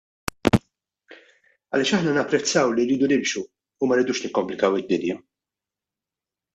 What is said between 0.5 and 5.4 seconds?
Għaliex aħna napprezzaw li rridu nimxu u ma rridux nikkomplikaw id-dinja.